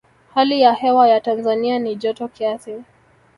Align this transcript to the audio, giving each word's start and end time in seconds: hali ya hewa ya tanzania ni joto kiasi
hali 0.33 0.61
ya 0.61 0.73
hewa 0.73 1.09
ya 1.09 1.21
tanzania 1.21 1.79
ni 1.79 1.95
joto 1.95 2.27
kiasi 2.27 2.83